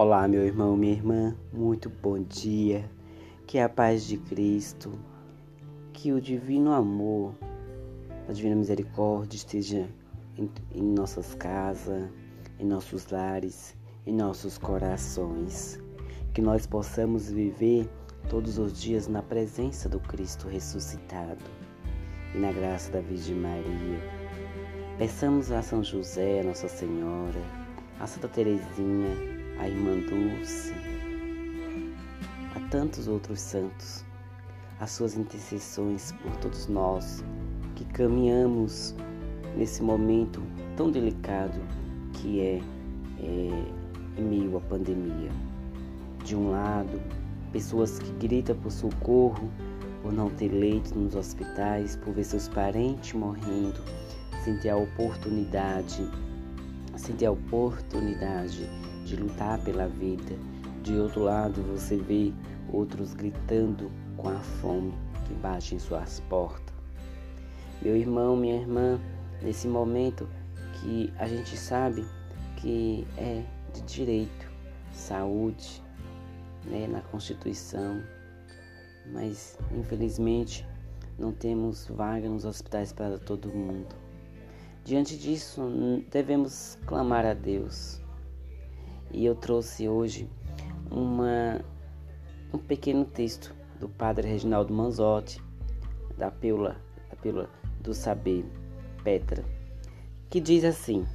[0.00, 2.88] Olá, meu irmão, minha irmã, muito bom dia.
[3.48, 4.92] Que a paz de Cristo,
[5.92, 7.34] que o divino amor,
[8.28, 9.88] a divina misericórdia esteja
[10.36, 12.08] em, em nossas casas,
[12.60, 13.76] em nossos lares,
[14.06, 15.80] em nossos corações.
[16.32, 17.90] Que nós possamos viver
[18.30, 21.44] todos os dias na presença do Cristo ressuscitado
[22.36, 23.98] e na graça da Virgem Maria.
[24.96, 27.42] Peçamos a São José, a Nossa Senhora,
[27.98, 30.72] a Santa Teresinha, a irmã Dulce,
[32.54, 34.04] a tantos outros santos,
[34.80, 37.24] as suas intercessões por todos nós
[37.74, 38.94] que caminhamos
[39.56, 40.40] nesse momento
[40.76, 41.58] tão delicado
[42.12, 42.62] que é,
[43.20, 45.30] é em meio à pandemia.
[46.24, 47.00] De um lado,
[47.52, 49.50] pessoas que gritam por socorro,
[50.02, 53.82] por não ter leito nos hospitais, por ver seus parentes morrendo,
[54.44, 56.08] sem ter a oportunidade,
[56.96, 58.68] sem ter a oportunidade
[59.08, 60.36] de lutar pela vida.
[60.82, 62.32] De outro lado, você vê
[62.72, 64.92] outros gritando com a fome
[65.26, 66.74] que bate em suas portas.
[67.82, 69.00] Meu irmão, minha irmã,
[69.42, 70.28] nesse momento
[70.74, 72.04] que a gente sabe
[72.56, 73.42] que é
[73.72, 74.50] de direito,
[74.92, 75.82] saúde,
[76.64, 78.02] né, na Constituição,
[79.12, 80.66] mas infelizmente
[81.18, 83.94] não temos vaga nos hospitais para todo mundo.
[84.84, 85.62] Diante disso,
[86.10, 88.00] devemos clamar a Deus,
[89.12, 90.28] e eu trouxe hoje
[90.90, 91.60] uma,
[92.52, 95.42] um pequeno texto do padre Reginaldo Manzotti,
[96.16, 96.76] da Pílula,
[97.10, 97.48] da Pílula
[97.80, 98.44] do Saber,
[99.02, 99.44] Petra,
[100.28, 101.06] que diz assim: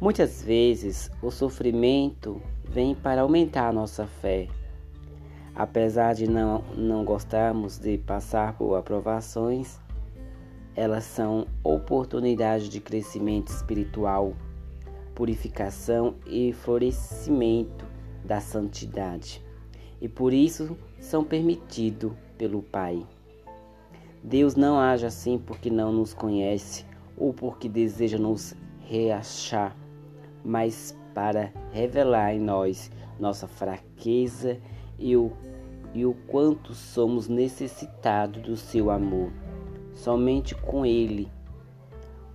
[0.00, 4.48] Muitas vezes o sofrimento vem para aumentar a nossa fé.
[5.54, 9.78] Apesar de não, não gostarmos de passar por aprovações,
[10.74, 14.32] elas são oportunidades de crescimento espiritual
[15.20, 17.84] purificação e florescimento
[18.24, 19.44] da santidade,
[20.00, 23.06] e por isso são permitidos pelo Pai.
[24.24, 26.86] Deus não age assim porque não nos conhece
[27.18, 29.76] ou porque deseja nos reachar,
[30.42, 34.58] mas para revelar em nós nossa fraqueza
[34.98, 35.32] e o,
[35.92, 39.30] e o quanto somos necessitados do seu amor.
[39.92, 41.30] Somente com Ele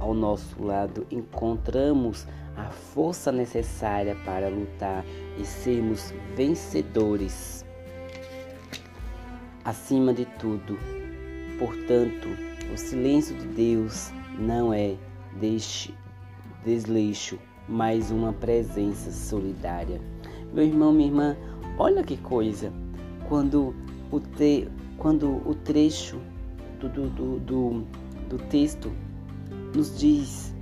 [0.00, 5.04] ao nosso lado encontramos a força necessária para lutar
[5.38, 7.64] e sermos vencedores.
[9.64, 10.78] Acima de tudo,
[11.58, 12.28] portanto,
[12.72, 14.96] o silêncio de Deus não é
[16.64, 20.00] desleixo, mas uma presença solidária.
[20.52, 21.36] Meu irmão, minha irmã,
[21.78, 22.72] olha que coisa!
[23.28, 23.74] Quando
[24.10, 26.18] o, te, quando o trecho
[26.80, 27.86] do, do, do,
[28.28, 28.90] do texto
[29.74, 30.54] nos diz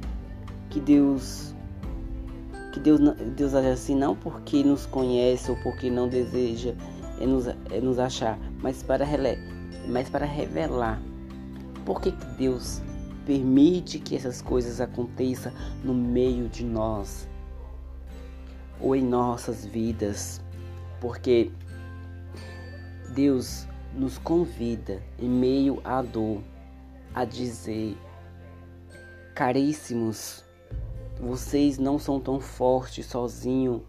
[0.71, 1.55] que Deus
[2.73, 3.01] que Deus,
[3.37, 6.75] Deus age assim não porque nos conhece ou porque não deseja
[7.21, 9.05] é nos, é nos achar, mas para,
[9.89, 11.01] mas para revelar.
[11.85, 12.83] Por que, que Deus
[13.27, 15.53] permite que essas coisas aconteçam
[15.83, 17.29] no meio de nós
[18.81, 20.41] ou em nossas vidas,
[21.01, 21.51] porque
[23.15, 26.41] Deus nos convida em meio à dor
[27.15, 27.97] a dizer
[29.39, 30.45] Caríssimos,
[31.21, 33.83] vocês não são tão fortes sozinhos,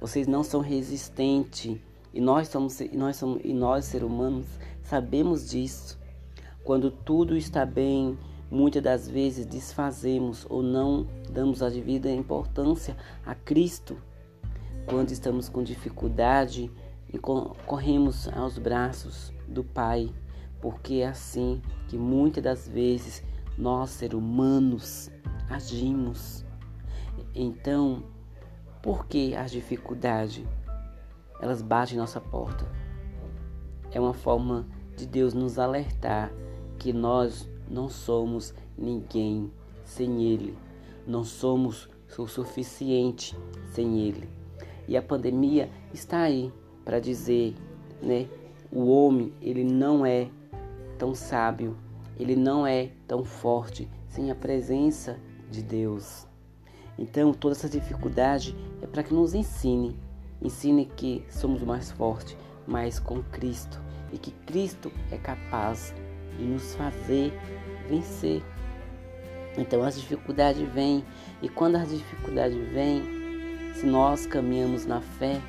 [0.00, 1.78] vocês não são resistentes.
[2.12, 4.46] E nós somos e nós somos e nós seres humanos
[4.82, 5.96] sabemos disso.
[6.64, 8.18] Quando tudo está bem,
[8.50, 13.96] muitas das vezes desfazemos ou não damos a devida importância a Cristo.
[14.86, 16.68] Quando estamos com dificuldade,
[17.64, 20.12] corremos aos braços do Pai,
[20.60, 23.22] porque é assim que muitas das vezes
[23.56, 25.10] nós, seres humanos,
[25.48, 26.44] agimos.
[27.34, 28.02] Então,
[28.82, 30.44] por que as dificuldades?
[31.40, 32.66] Elas batem nossa porta.
[33.90, 34.66] É uma forma
[34.96, 36.32] de Deus nos alertar
[36.78, 39.50] que nós não somos ninguém
[39.84, 40.56] sem Ele.
[41.06, 41.88] Não somos
[42.18, 43.36] o suficiente
[43.72, 44.28] sem Ele.
[44.88, 46.52] E a pandemia está aí
[46.84, 47.54] para dizer,
[48.00, 48.28] né?
[48.70, 50.28] O homem, ele não é
[50.98, 51.76] tão sábio
[52.18, 55.18] ele não é tão forte sem a presença
[55.50, 56.26] de Deus.
[56.98, 59.98] Então, toda essa dificuldade é para que nos ensine,
[60.40, 62.36] ensine que somos mais fortes,
[62.66, 63.80] mas com Cristo
[64.12, 65.94] e que Cristo é capaz
[66.38, 67.32] de nos fazer
[67.88, 68.42] vencer.
[69.58, 71.04] Então, as dificuldades vêm
[71.42, 73.02] e quando as dificuldades vêm,
[73.74, 75.40] se nós caminhamos na fé,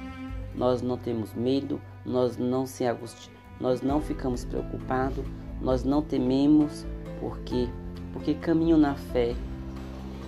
[0.55, 2.83] nós não temos medo, nós não se
[3.59, 5.25] nós não ficamos preocupados,
[5.61, 6.85] nós não tememos,
[7.19, 7.67] porque
[8.17, 9.35] porque caminho na fé.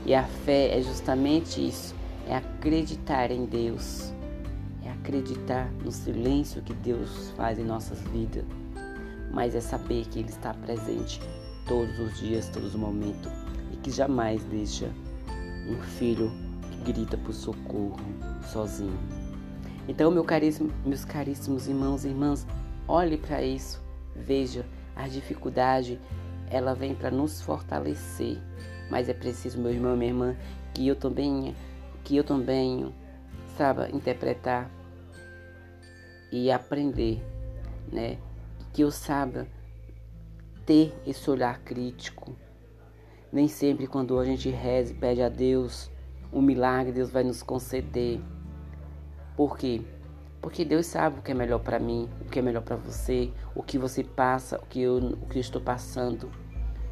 [0.05, 1.95] E a fé é justamente isso,
[2.27, 4.13] é acreditar em Deus.
[5.01, 8.43] acreditar no silêncio que Deus faz em nossas vidas,
[9.31, 11.19] mas é saber que Ele está presente
[11.67, 13.31] todos os dias, todos os momentos
[13.71, 14.91] e que jamais deixa
[15.67, 16.31] um filho
[16.69, 17.97] que grita por socorro
[18.51, 18.99] sozinho.
[19.87, 22.45] Então, meu caríssimo, meus caríssimos irmãos e irmãs,
[22.87, 23.81] olhe para isso,
[24.15, 24.63] veja
[24.99, 25.99] a dificuldade,
[26.49, 28.37] ela vem para nos fortalecer,
[28.89, 30.35] mas é preciso, meu irmão, minha irmã,
[30.73, 31.55] que eu também,
[32.03, 32.93] que eu também
[33.55, 34.69] saiba interpretar
[36.31, 37.23] e aprender,
[37.91, 38.17] né?
[38.73, 39.47] Que eu saiba
[40.65, 42.35] ter esse olhar crítico.
[43.31, 45.89] Nem sempre quando a gente reza e pede a Deus
[46.31, 48.19] um milagre, Deus vai nos conceder.
[49.35, 49.81] Por quê?
[50.41, 53.31] Porque Deus sabe o que é melhor para mim, o que é melhor para você,
[53.53, 56.31] o que você passa, o que, eu, o que eu estou passando.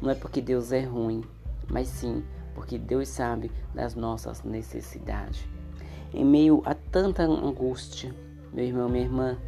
[0.02, 1.24] Não é porque Deus é ruim,
[1.68, 2.22] mas sim
[2.58, 5.46] porque Deus sabe das nossas necessidades.
[6.12, 8.12] Em meio a tanta angústia,
[8.52, 9.38] meu irmão, minha irmã,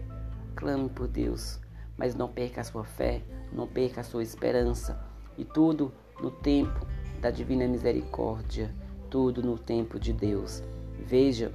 [0.54, 1.58] clame por Deus,
[1.96, 3.20] mas não perca a sua fé,
[3.52, 4.96] não perca a sua esperança.
[5.36, 5.92] E tudo
[6.22, 6.86] no tempo
[7.20, 8.72] da divina misericórdia,
[9.10, 10.62] tudo no tempo de Deus.
[10.96, 11.52] Veja,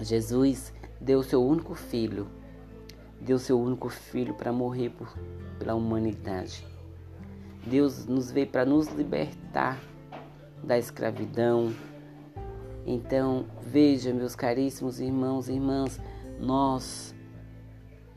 [0.00, 2.28] Jesus deu seu único filho,
[3.20, 5.12] deu seu único filho para morrer por,
[5.58, 6.66] pela humanidade.
[7.66, 9.80] Deus nos veio para nos libertar
[10.62, 11.72] da escravidão.
[12.86, 16.00] Então, veja, meus caríssimos irmãos e irmãs,
[16.40, 17.14] nós,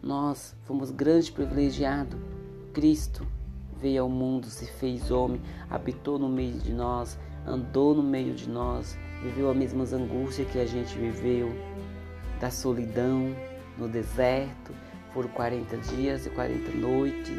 [0.01, 2.19] nós fomos grandes privilegiados.
[2.73, 3.27] Cristo
[3.77, 8.47] veio ao mundo, se fez homem, habitou no meio de nós, andou no meio de
[8.47, 11.49] nós, viveu as mesmas angústias que a gente viveu,
[12.41, 13.35] da solidão
[13.77, 14.73] no deserto,
[15.13, 17.37] foram 40 dias e 40 noites,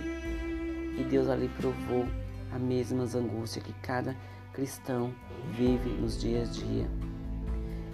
[0.97, 2.07] e Deus ali provou
[2.55, 4.17] as mesmas angústias que cada
[4.53, 5.13] cristão
[5.57, 6.87] vive nos dias a dia.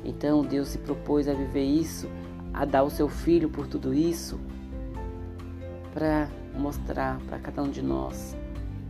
[0.04, 2.08] Então Deus se propôs a viver isso,
[2.52, 4.38] a dar o seu filho por tudo isso,
[5.94, 8.36] para mostrar para cada um de nós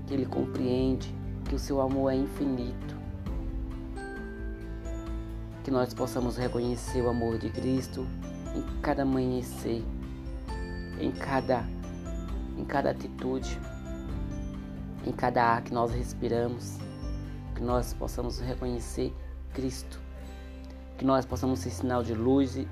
[0.07, 1.15] que Ele compreende
[1.49, 2.98] que o seu amor é infinito.
[5.69, 8.07] Que nós possamos reconhecer o amor de Cristo
[8.57, 9.85] em cada amanhecer,
[10.99, 11.63] em cada,
[12.57, 13.61] em cada atitude,
[15.07, 16.79] em cada ar que nós respiramos,
[17.55, 19.15] que nós possamos reconhecer
[19.53, 20.01] Cristo,
[20.97, 22.67] que nós possamos ser sinal de luz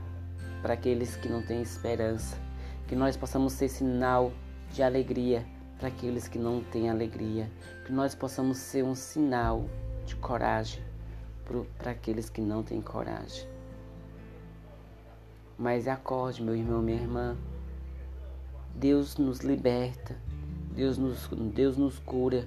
[0.63, 2.39] para aqueles que não têm esperança,
[2.89, 4.33] que nós possamos ser sinal
[4.73, 5.45] de alegria
[5.77, 7.53] para aqueles que não têm alegria,
[7.85, 9.67] que nós possamos ser um sinal
[10.07, 10.86] de coragem
[11.79, 13.49] para aqueles que não têm coragem.
[15.59, 17.37] Mas acorde, meu irmão, minha irmã.
[18.75, 20.15] Deus nos liberta,
[20.73, 22.47] Deus nos, Deus nos cura.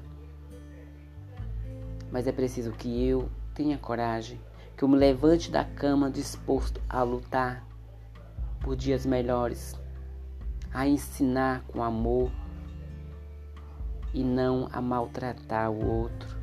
[2.12, 4.40] Mas é preciso que eu tenha coragem,
[4.78, 7.66] que eu me levante da cama disposto a lutar
[8.62, 9.76] por dias melhores,
[10.72, 12.32] a ensinar com amor
[14.14, 16.39] e não a maltratar o outro.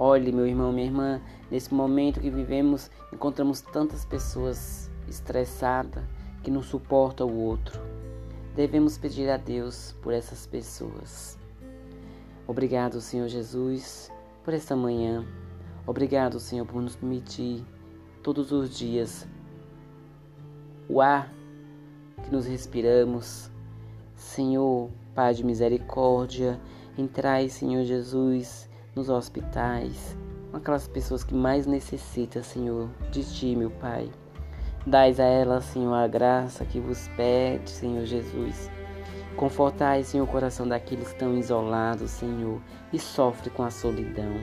[0.00, 6.04] Olhe, meu irmão, minha irmã, nesse momento que vivemos, encontramos tantas pessoas estressadas
[6.40, 7.80] que não suportam o outro.
[8.54, 11.36] Devemos pedir a Deus por essas pessoas.
[12.46, 14.08] Obrigado, Senhor Jesus,
[14.44, 15.26] por esta manhã.
[15.84, 17.66] Obrigado, Senhor, por nos permitir
[18.22, 19.26] todos os dias
[20.88, 21.34] o ar
[22.22, 23.50] que nos respiramos.
[24.14, 26.60] Senhor, Pai de misericórdia,
[26.96, 28.67] entrai, Senhor Jesus,
[28.98, 30.16] nos hospitais,
[30.50, 34.10] com aquelas pessoas que mais necessitam, Senhor, de Ti, meu Pai.
[34.84, 38.68] Dais a elas, Senhor, a graça que vos pede, Senhor Jesus.
[39.36, 42.60] Confortai, Senhor, o coração daqueles que estão isolados, Senhor,
[42.92, 44.34] e sofrem com a solidão.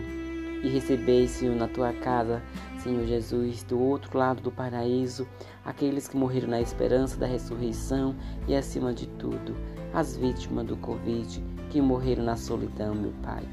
[0.64, 2.42] E recebeis, Senhor, na tua casa,
[2.80, 5.28] Senhor Jesus, do outro lado do paraíso,
[5.66, 8.16] aqueles que morreram na esperança da ressurreição
[8.48, 9.54] e, acima de tudo,
[9.94, 13.44] as vítimas do Covid que morreram na solidão, meu Pai.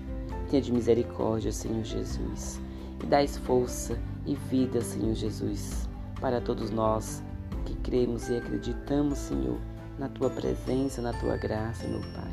[0.53, 2.61] Tenha de misericórdia, Senhor Jesus,
[3.03, 5.89] e dais força e vida, Senhor Jesus,
[6.21, 7.23] para todos nós
[7.65, 9.59] que cremos e acreditamos, Senhor,
[9.99, 12.31] na tua presença, na tua graça, meu Pai.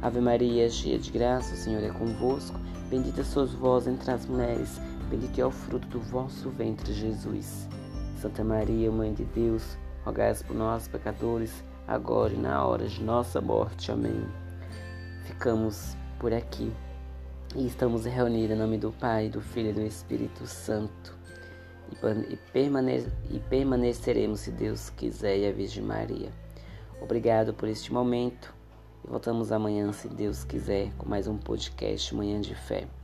[0.00, 2.56] Ave Maria, cheia de graça, o Senhor é convosco.
[2.88, 7.68] Bendita sois vós entre as mulheres, bendito é o fruto do vosso ventre, Jesus.
[8.22, 13.40] Santa Maria, Mãe de Deus, rogai por nós, pecadores, agora e na hora de nossa
[13.40, 13.90] morte.
[13.90, 14.24] Amém.
[15.24, 16.72] Ficamos por aqui
[17.56, 21.16] e estamos reunidos em nome do Pai, do Filho e do Espírito Santo.
[22.30, 26.30] E, permane e permaneceremos, se Deus quiser, e a Virgem Maria.
[27.00, 28.54] Obrigado por este momento
[29.04, 32.97] e voltamos amanhã, se Deus quiser, com mais um podcast Manhã de Fé.